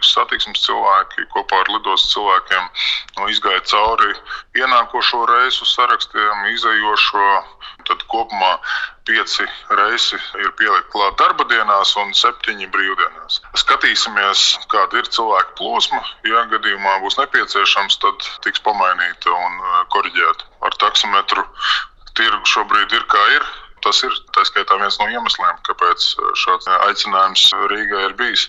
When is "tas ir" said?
23.84-24.12